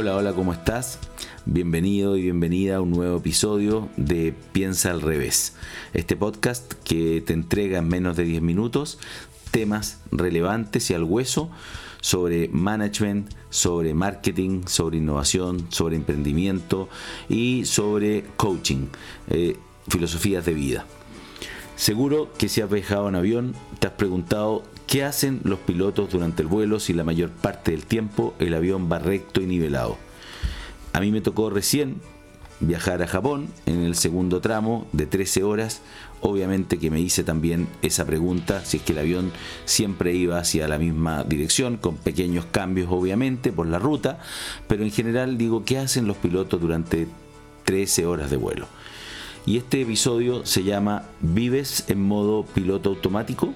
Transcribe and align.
Hola, 0.00 0.16
hola, 0.16 0.32
¿cómo 0.32 0.54
estás? 0.54 0.98
Bienvenido 1.44 2.16
y 2.16 2.22
bienvenida 2.22 2.76
a 2.76 2.80
un 2.80 2.90
nuevo 2.90 3.18
episodio 3.18 3.90
de 3.98 4.34
Piensa 4.52 4.92
al 4.92 5.02
revés. 5.02 5.56
Este 5.92 6.16
podcast 6.16 6.72
que 6.84 7.20
te 7.20 7.34
entrega 7.34 7.80
en 7.80 7.88
menos 7.88 8.16
de 8.16 8.24
10 8.24 8.40
minutos 8.40 8.98
temas 9.50 10.00
relevantes 10.10 10.90
y 10.90 10.94
al 10.94 11.04
hueso 11.04 11.50
sobre 12.00 12.48
management, 12.48 13.30
sobre 13.50 13.92
marketing, 13.92 14.62
sobre 14.64 14.96
innovación, 14.96 15.66
sobre 15.68 15.96
emprendimiento 15.96 16.88
y 17.28 17.66
sobre 17.66 18.24
coaching, 18.38 18.86
eh, 19.28 19.58
filosofías 19.86 20.46
de 20.46 20.54
vida. 20.54 20.86
Seguro 21.76 22.32
que 22.38 22.48
si 22.48 22.62
has 22.62 22.70
viajado 22.70 23.06
en 23.10 23.16
avión, 23.16 23.54
te 23.78 23.88
has 23.88 23.92
preguntado 23.92 24.62
qué 24.90 25.04
hacen 25.04 25.40
los 25.44 25.60
pilotos 25.60 26.10
durante 26.10 26.42
el 26.42 26.48
vuelo 26.48 26.80
si 26.80 26.92
la 26.92 27.04
mayor 27.04 27.30
parte 27.30 27.70
del 27.70 27.86
tiempo 27.86 28.34
el 28.40 28.52
avión 28.54 28.90
va 28.90 28.98
recto 28.98 29.40
y 29.40 29.46
nivelado. 29.46 29.96
A 30.92 30.98
mí 30.98 31.12
me 31.12 31.20
tocó 31.20 31.48
recién 31.48 32.00
viajar 32.58 33.00
a 33.00 33.06
Japón 33.06 33.46
en 33.66 33.84
el 33.84 33.94
segundo 33.94 34.40
tramo 34.40 34.88
de 34.92 35.06
13 35.06 35.44
horas. 35.44 35.80
Obviamente 36.20 36.80
que 36.80 36.90
me 36.90 37.00
hice 37.00 37.22
también 37.22 37.68
esa 37.82 38.04
pregunta, 38.04 38.64
si 38.64 38.78
es 38.78 38.82
que 38.82 38.92
el 38.92 38.98
avión 38.98 39.30
siempre 39.64 40.12
iba 40.12 40.38
hacia 40.38 40.66
la 40.66 40.76
misma 40.76 41.22
dirección, 41.22 41.76
con 41.76 41.96
pequeños 41.96 42.44
cambios 42.46 42.88
obviamente 42.90 43.52
por 43.52 43.68
la 43.68 43.78
ruta, 43.78 44.18
pero 44.66 44.82
en 44.82 44.90
general 44.90 45.38
digo, 45.38 45.64
¿qué 45.64 45.78
hacen 45.78 46.08
los 46.08 46.16
pilotos 46.16 46.60
durante 46.60 47.06
13 47.62 48.06
horas 48.06 48.28
de 48.28 48.38
vuelo? 48.38 48.66
Y 49.46 49.56
este 49.56 49.82
episodio 49.82 50.44
se 50.44 50.64
llama 50.64 51.04
¿Vives 51.20 51.84
en 51.86 52.02
modo 52.02 52.44
piloto 52.44 52.90
automático? 52.90 53.54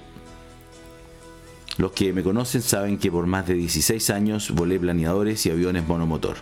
Los 1.77 1.91
que 1.91 2.13
me 2.13 2.23
conocen 2.23 2.61
saben 2.61 2.97
que 2.97 3.11
por 3.11 3.27
más 3.27 3.47
de 3.47 3.53
16 3.55 4.09
años 4.09 4.51
volé 4.51 4.79
planeadores 4.79 5.45
y 5.45 5.51
aviones 5.51 5.87
monomotor. 5.87 6.37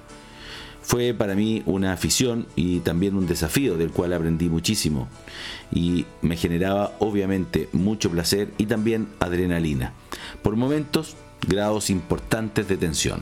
Fue 0.83 1.13
para 1.13 1.33
mí 1.33 1.63
una 1.65 1.93
afición 1.93 2.45
y 2.55 2.79
también 2.81 3.15
un 3.15 3.25
desafío 3.25 3.77
del 3.77 3.91
cual 3.91 4.13
aprendí 4.13 4.49
muchísimo 4.49 5.07
y 5.71 6.05
me 6.21 6.35
generaba 6.35 6.93
obviamente 6.99 7.69
mucho 7.71 8.11
placer 8.11 8.53
y 8.57 8.65
también 8.65 9.07
adrenalina. 9.19 9.93
Por 10.41 10.57
momentos, 10.57 11.15
grados 11.47 11.89
importantes 11.89 12.67
de 12.67 12.77
tensión. 12.77 13.21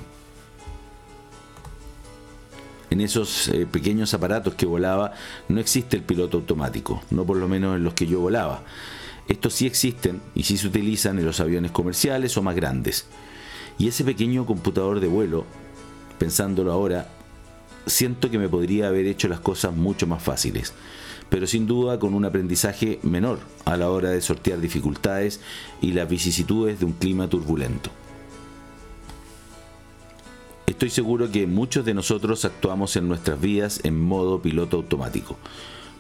En 2.90 3.00
esos 3.00 3.48
eh, 3.48 3.66
pequeños 3.72 4.14
aparatos 4.14 4.56
que 4.56 4.66
volaba 4.66 5.14
no 5.48 5.62
existe 5.62 5.96
el 5.96 6.04
piloto 6.04 6.38
automático, 6.38 7.02
no 7.10 7.26
por 7.26 7.38
lo 7.38 7.48
menos 7.48 7.78
en 7.78 7.84
los 7.84 7.94
que 7.94 8.08
yo 8.08 8.20
volaba. 8.20 8.64
Estos 9.28 9.54
sí 9.54 9.66
existen 9.66 10.22
y 10.36 10.44
sí 10.44 10.58
se 10.58 10.68
utilizan 10.68 11.20
en 11.20 11.26
los 11.26 11.40
aviones 11.40 11.72
comerciales 11.72 12.36
o 12.38 12.42
más 12.42 12.56
grandes. 12.56 13.06
Y 13.78 13.88
ese 13.88 14.04
pequeño 14.04 14.46
computador 14.46 15.00
de 15.00 15.08
vuelo, 15.08 15.46
pensándolo 16.18 16.72
ahora, 16.72 17.08
siento 17.86 18.30
que 18.30 18.38
me 18.38 18.50
podría 18.50 18.88
haber 18.88 19.06
hecho 19.06 19.28
las 19.28 19.40
cosas 19.40 19.76
mucho 19.76 20.08
más 20.08 20.22
fáciles, 20.22 20.74
pero 21.30 21.48
sin 21.48 21.66
duda 21.66 21.98
con 21.98 22.14
un 22.14 22.26
aprendizaje 22.26 23.00
menor 23.04 23.40
a 23.66 23.78
la 23.78 23.90
hora 23.90 24.10
de 24.10 24.22
sortear 24.22 24.60
dificultades 24.60 25.40
y 25.82 25.94
las 25.94 26.10
vicisitudes 26.10 26.80
de 26.80 26.86
un 26.86 26.94
clima 26.94 27.28
turbulento. 27.28 27.90
Estoy 30.68 30.90
seguro 30.90 31.32
que 31.32 31.48
muchos 31.48 31.86
de 31.86 31.94
nosotros 31.94 32.44
actuamos 32.46 32.96
en 32.96 33.08
nuestras 33.08 33.40
vidas 33.40 33.82
en 33.84 34.00
modo 34.00 34.42
piloto 34.42 34.78
automático, 34.78 35.38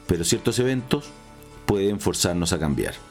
pero 0.08 0.24
ciertos 0.24 0.58
eventos 0.60 1.06
pueden 1.66 2.00
forzarnos 2.00 2.52
a 2.54 2.60
cambiar. 2.60 3.11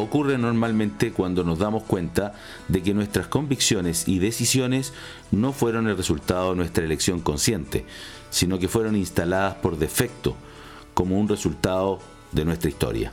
Ocurre 0.00 0.38
normalmente 0.38 1.10
cuando 1.12 1.42
nos 1.42 1.58
damos 1.58 1.82
cuenta 1.82 2.32
de 2.68 2.84
que 2.84 2.94
nuestras 2.94 3.26
convicciones 3.26 4.06
y 4.06 4.20
decisiones 4.20 4.92
no 5.32 5.52
fueron 5.52 5.88
el 5.88 5.96
resultado 5.96 6.50
de 6.50 6.56
nuestra 6.56 6.84
elección 6.84 7.20
consciente, 7.20 7.84
sino 8.30 8.60
que 8.60 8.68
fueron 8.68 8.94
instaladas 8.94 9.56
por 9.56 9.76
defecto 9.76 10.36
como 10.94 11.18
un 11.18 11.28
resultado 11.28 11.98
de 12.30 12.44
nuestra 12.44 12.70
historia. 12.70 13.12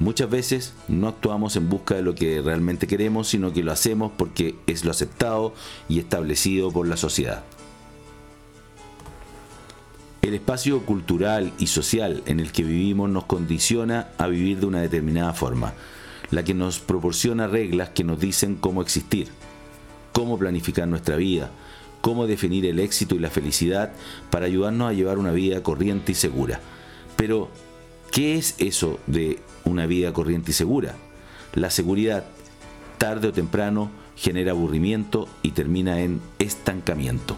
Muchas 0.00 0.28
veces 0.28 0.74
no 0.86 1.08
actuamos 1.08 1.56
en 1.56 1.70
busca 1.70 1.94
de 1.94 2.02
lo 2.02 2.14
que 2.14 2.42
realmente 2.42 2.86
queremos, 2.86 3.28
sino 3.28 3.54
que 3.54 3.62
lo 3.62 3.72
hacemos 3.72 4.12
porque 4.18 4.56
es 4.66 4.84
lo 4.84 4.90
aceptado 4.90 5.54
y 5.88 5.98
establecido 5.98 6.72
por 6.72 6.86
la 6.86 6.98
sociedad. 6.98 7.42
El 10.34 10.40
espacio 10.40 10.84
cultural 10.84 11.52
y 11.60 11.68
social 11.68 12.24
en 12.26 12.40
el 12.40 12.50
que 12.50 12.64
vivimos 12.64 13.08
nos 13.08 13.24
condiciona 13.24 14.08
a 14.18 14.26
vivir 14.26 14.58
de 14.58 14.66
una 14.66 14.80
determinada 14.80 15.32
forma, 15.32 15.74
la 16.32 16.42
que 16.42 16.54
nos 16.54 16.80
proporciona 16.80 17.46
reglas 17.46 17.90
que 17.90 18.02
nos 18.02 18.18
dicen 18.18 18.56
cómo 18.56 18.82
existir, 18.82 19.28
cómo 20.12 20.36
planificar 20.36 20.88
nuestra 20.88 21.14
vida, 21.14 21.52
cómo 22.00 22.26
definir 22.26 22.66
el 22.66 22.80
éxito 22.80 23.14
y 23.14 23.20
la 23.20 23.30
felicidad 23.30 23.92
para 24.30 24.46
ayudarnos 24.46 24.90
a 24.90 24.92
llevar 24.92 25.18
una 25.18 25.30
vida 25.30 25.62
corriente 25.62 26.10
y 26.10 26.16
segura. 26.16 26.58
Pero, 27.14 27.48
¿qué 28.10 28.34
es 28.34 28.56
eso 28.58 28.98
de 29.06 29.38
una 29.64 29.86
vida 29.86 30.12
corriente 30.12 30.50
y 30.50 30.54
segura? 30.54 30.96
La 31.54 31.70
seguridad, 31.70 32.24
tarde 32.98 33.28
o 33.28 33.32
temprano, 33.32 33.88
genera 34.16 34.50
aburrimiento 34.50 35.28
y 35.42 35.52
termina 35.52 36.00
en 36.00 36.20
estancamiento. 36.40 37.36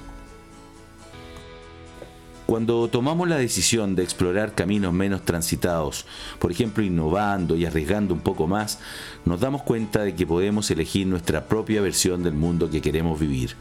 Cuando 2.46 2.86
tomamos 2.86 3.28
la 3.28 3.38
decisión 3.38 3.96
de 3.96 4.04
explorar 4.04 4.54
caminos 4.54 4.92
menos 4.92 5.24
transitados, 5.24 6.06
por 6.38 6.52
ejemplo 6.52 6.84
innovando 6.84 7.56
y 7.56 7.66
arriesgando 7.66 8.14
un 8.14 8.20
poco 8.20 8.46
más, 8.46 8.78
nos 9.24 9.40
damos 9.40 9.62
cuenta 9.62 10.04
de 10.04 10.14
que 10.14 10.28
podemos 10.28 10.70
elegir 10.70 11.08
nuestra 11.08 11.48
propia 11.48 11.80
versión 11.80 12.22
del 12.22 12.34
mundo 12.34 12.70
que 12.70 12.80
queremos 12.80 13.18
vivir, 13.18 13.56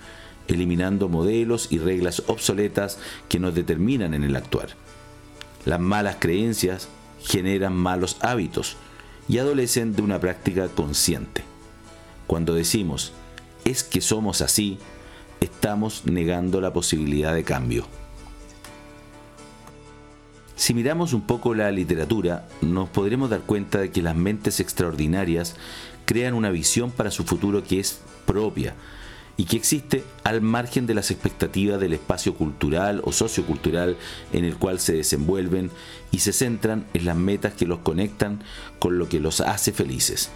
eliminando 0.47 1.09
modelos 1.09 1.72
y 1.72 1.79
reglas 1.79 2.22
obsoletas 2.28 3.00
que 3.28 3.40
nos 3.40 3.56
determinan 3.56 4.13
en 4.13 4.24
el 4.24 4.35
actuar. 4.35 4.69
Las 5.66 5.79
malas 5.79 6.18
creencias 6.19 6.88
generan 7.24 7.74
malos 7.74 8.18
hábitos 8.22 8.78
y 9.28 9.40
adolecen 9.40 9.95
de 9.95 10.03
una 10.03 10.19
práctica 10.19 10.68
consciente. 10.68 11.44
Cuando 12.28 12.53
decimos, 12.53 13.13
es 13.63 13.84
que 13.84 14.00
somos 14.00 14.41
así, 14.41 14.78
estamos 15.41 16.06
negando 16.06 16.62
la 16.62 16.72
posibilidad 16.72 17.34
de 17.34 17.44
cambio. 17.44 17.88
Si 20.65 20.73
miramos 20.73 21.13
un 21.13 21.21
poco 21.21 21.53
la 21.53 21.69
literatura, 21.69 22.47
nos 22.63 22.89
podremos 22.89 23.29
dar 23.29 23.41
cuenta 23.41 23.77
de 23.77 23.91
que 23.91 24.01
las 24.01 24.15
mentes 24.15 24.59
extraordinarias 24.59 25.55
crean 26.05 26.33
una 26.33 26.49
visión 26.49 26.89
para 26.89 27.11
su 27.11 27.23
futuro 27.23 27.63
que 27.63 27.79
es 27.79 28.01
propia 28.25 28.73
y 29.37 29.45
que 29.45 29.57
existe 29.57 30.03
al 30.23 30.41
margen 30.41 30.87
de 30.87 30.95
las 30.95 31.11
expectativas 31.11 31.79
del 31.79 31.93
espacio 31.93 32.33
cultural 32.33 33.01
o 33.03 33.11
sociocultural 33.11 33.95
en 34.33 34.43
el 34.43 34.57
cual 34.57 34.79
se 34.79 34.93
desenvuelven 34.93 35.69
y 36.09 36.17
se 36.17 36.33
centran 36.33 36.87
en 36.95 37.05
las 37.05 37.15
metas 37.15 37.53
que 37.53 37.67
los 37.67 37.81
conectan 37.81 38.41
con 38.79 38.97
lo 38.97 39.07
que 39.07 39.19
los 39.19 39.41
hace 39.41 39.71
felices. 39.71 40.31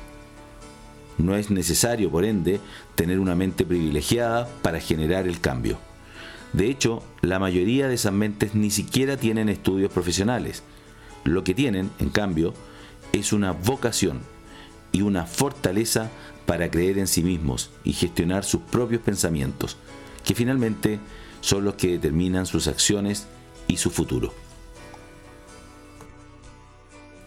No 1.17 1.37
es 1.37 1.49
necesario, 1.49 2.11
por 2.11 2.23
ende, 2.23 2.59
tener 2.93 3.19
una 3.19 3.33
mente 3.33 3.65
privilegiada 3.65 4.47
para 4.61 4.79
generar 4.79 5.27
el 5.27 5.41
cambio. 5.41 5.88
De 6.53 6.69
hecho, 6.69 7.03
la 7.21 7.39
mayoría 7.39 7.87
de 7.87 7.95
esas 7.95 8.13
mentes 8.13 8.55
ni 8.55 8.71
siquiera 8.71 9.17
tienen 9.17 9.49
estudios 9.49 9.91
profesionales. 9.91 10.63
Lo 11.23 11.43
que 11.43 11.53
tienen, 11.53 11.91
en 11.99 12.09
cambio, 12.09 12.53
es 13.13 13.33
una 13.33 13.51
vocación 13.51 14.21
y 14.91 15.01
una 15.01 15.25
fortaleza 15.25 16.09
para 16.45 16.71
creer 16.71 16.97
en 16.97 17.07
sí 17.07 17.21
mismos 17.21 17.69
y 17.83 17.93
gestionar 17.93 18.43
sus 18.43 18.61
propios 18.61 19.01
pensamientos, 19.01 19.77
que 20.23 20.33
finalmente 20.33 20.99
son 21.41 21.63
los 21.63 21.75
que 21.75 21.89
determinan 21.91 22.45
sus 22.45 22.67
acciones 22.67 23.27
y 23.67 23.77
su 23.77 23.91
futuro. 23.91 24.33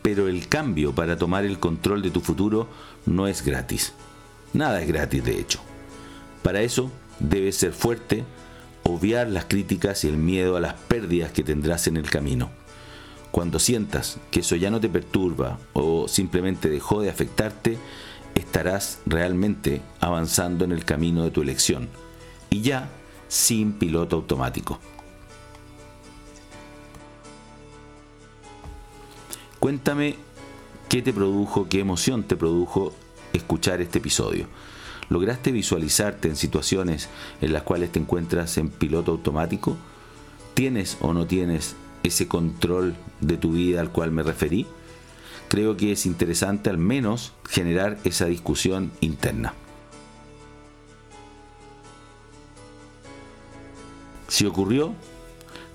Pero 0.02 0.26
el 0.26 0.49
cambio 0.49 0.93
para 0.93 1.17
tomar 1.17 1.44
el 1.44 1.61
control 1.61 2.02
de 2.02 2.11
tu 2.11 2.20
futuro 2.20 2.69
no 3.06 3.29
es 3.29 3.44
gratis. 3.44 3.93
Nada 4.52 4.82
es 4.82 4.88
gratis, 4.88 5.25
de 5.25 5.38
hecho. 5.38 5.61
Para 6.43 6.61
eso 6.61 6.91
debes 7.20 7.56
ser 7.56 7.73
fuerte, 7.73 8.25
obviar 8.84 9.29
las 9.29 9.44
críticas 9.44 10.05
y 10.05 10.08
el 10.08 10.17
miedo 10.17 10.56
a 10.56 10.61
las 10.61 10.75
pérdidas 10.75 11.32
que 11.32 11.44
tendrás 11.44 11.87
en 11.87 11.96
el 11.96 12.11
camino. 12.11 12.50
Cuando 13.31 13.58
sientas 13.58 14.19
que 14.31 14.40
eso 14.40 14.56
ya 14.56 14.70
no 14.70 14.81
te 14.81 14.88
perturba 14.88 15.58
o 15.73 16.06
simplemente 16.08 16.69
dejó 16.69 17.00
de 17.00 17.11
afectarte, 17.11 17.79
estarás 18.34 18.99
realmente 19.06 19.81
avanzando 20.00 20.64
en 20.64 20.73
el 20.73 20.84
camino 20.84 21.25
de 21.25 21.31
tu 21.31 21.43
elección 21.43 21.88
y 22.50 22.61
ya 22.61 22.90
sin 23.29 23.73
piloto 23.73 24.17
automático. 24.17 24.79
Cuéntame 29.58 30.17
qué 30.88 31.00
te 31.02 31.12
produjo, 31.12 31.69
qué 31.69 31.81
emoción 31.81 32.25
te 32.25 32.37
produjo 32.37 32.93
escuchar 33.32 33.81
este 33.81 33.99
episodio. 33.99 34.46
¿Lograste 35.08 35.52
visualizarte 35.52 36.28
en 36.28 36.37
situaciones 36.37 37.08
en 37.40 37.52
las 37.52 37.62
cuales 37.62 37.93
te 37.93 37.99
encuentras 37.99 38.56
en 38.58 38.69
piloto 38.69 39.12
automático? 39.12 39.76
¿Tienes 40.54 40.96
o 41.00 41.12
no 41.12 41.26
tienes 41.26 41.76
ese 42.02 42.28
control 42.28 42.94
de 43.20 43.37
tu 43.37 43.52
vida 43.52 43.81
al 43.81 43.90
cual 43.90 44.10
me 44.10 44.22
referí? 44.22 44.66
Creo 45.49 45.76
que 45.76 45.93
es 45.93 46.06
interesante 46.06 46.70
al 46.70 46.78
menos 46.78 47.32
generar 47.49 47.99
esa 48.04 48.26
discusión 48.26 48.90
interna. 49.00 49.54
Si 54.28 54.46
ocurrió, 54.46 54.94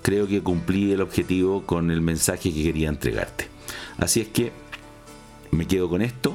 creo 0.02 0.26
que 0.26 0.42
cumplí 0.42 0.90
el 0.90 1.00
objetivo 1.00 1.64
con 1.64 1.92
el 1.92 2.00
mensaje 2.00 2.52
que 2.52 2.64
quería 2.64 2.88
entregarte. 2.88 3.48
Así 3.98 4.20
es 4.20 4.28
que 4.28 4.50
me 5.52 5.66
quedo 5.68 5.88
con 5.88 6.02
esto. 6.02 6.34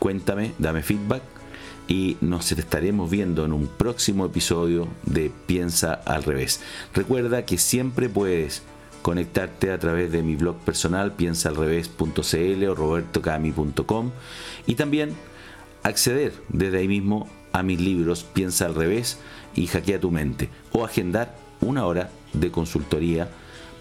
Cuéntame, 0.00 0.54
dame 0.58 0.82
feedback 0.82 1.22
y 1.90 2.16
nos 2.20 2.52
estaremos 2.52 3.10
viendo 3.10 3.44
en 3.44 3.52
un 3.52 3.66
próximo 3.66 4.24
episodio 4.24 4.86
de 5.02 5.32
Piensa 5.46 5.92
al 5.92 6.22
revés. 6.22 6.60
Recuerda 6.94 7.44
que 7.44 7.58
siempre 7.58 8.08
puedes 8.08 8.62
conectarte 9.02 9.72
a 9.72 9.78
través 9.80 10.12
de 10.12 10.22
mi 10.22 10.36
blog 10.36 10.56
personal 10.58 11.14
piensaalrevés.cl 11.14 12.64
o 12.68 12.74
robertocami.com 12.76 14.12
y 14.68 14.76
también 14.76 15.16
acceder 15.82 16.32
desde 16.48 16.78
ahí 16.78 16.86
mismo 16.86 17.28
a 17.52 17.64
mis 17.64 17.80
libros 17.80 18.22
Piensa 18.22 18.66
al 18.66 18.76
revés 18.76 19.18
y 19.56 19.66
Hackea 19.66 19.98
tu 19.98 20.12
mente 20.12 20.48
o 20.70 20.84
agendar 20.84 21.36
una 21.60 21.86
hora 21.86 22.10
de 22.32 22.52
consultoría 22.52 23.28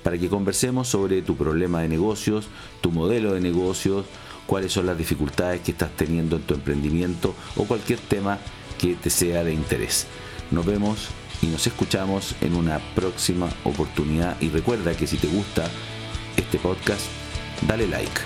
para 0.02 0.18
que 0.18 0.30
conversemos 0.30 0.88
sobre 0.88 1.22
tu 1.22 1.36
problema 1.36 1.84
de 1.84 1.90
negocios, 1.90 2.48
tu 2.82 2.92
modelo 2.92 3.34
de 3.34 3.42
negocios, 3.42 4.08
cuáles 4.50 4.74
son 4.74 4.88
las 4.88 4.98
dificultades 4.98 5.62
que 5.62 5.70
estás 5.70 5.92
teniendo 5.96 6.38
en 6.38 6.42
tu 6.42 6.56
emprendimiento 6.56 7.36
o 7.56 7.66
cualquier 7.66 8.00
tema 8.00 8.40
que 8.80 8.96
te 8.96 9.12
sea 9.12 9.44
de 9.44 9.54
interés. 9.54 10.08
Nos 10.50 10.66
vemos 10.66 11.10
y 11.44 11.46
nos 11.46 11.68
escuchamos 11.68 12.36
en 12.42 12.56
una 12.56 12.80
próxima 12.96 13.48
oportunidad 13.64 14.42
y 14.42 14.50
recuerda 14.50 14.98
que 14.98 15.06
si 15.06 15.18
te 15.18 15.28
gusta 15.28 15.70
este 16.36 16.58
podcast, 16.58 17.06
dale 17.68 17.86
like. 17.86 18.22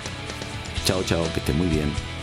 Chao, 0.86 1.02
chao, 1.04 1.22
que 1.34 1.40
estés 1.40 1.54
muy 1.54 1.66
bien. 1.66 2.13